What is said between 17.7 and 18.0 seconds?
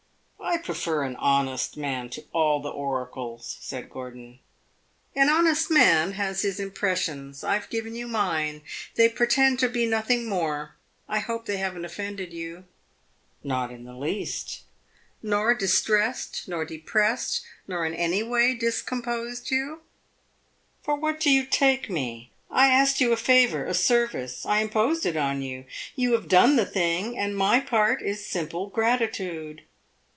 in